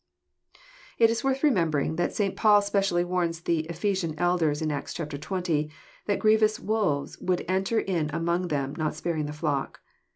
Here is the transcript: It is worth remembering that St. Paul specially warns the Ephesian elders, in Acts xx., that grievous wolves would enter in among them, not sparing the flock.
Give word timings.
It 0.97 1.11
is 1.11 1.23
worth 1.23 1.43
remembering 1.43 1.95
that 1.97 2.11
St. 2.11 2.35
Paul 2.35 2.63
specially 2.63 3.03
warns 3.03 3.41
the 3.41 3.65
Ephesian 3.67 4.15
elders, 4.17 4.59
in 4.59 4.71
Acts 4.71 4.95
xx., 4.95 5.69
that 6.07 6.17
grievous 6.17 6.59
wolves 6.59 7.19
would 7.19 7.45
enter 7.47 7.79
in 7.79 8.09
among 8.11 8.47
them, 8.47 8.73
not 8.75 8.95
sparing 8.95 9.27
the 9.27 9.31
flock. 9.33 9.79